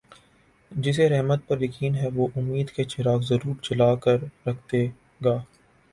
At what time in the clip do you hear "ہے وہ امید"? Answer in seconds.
1.95-2.71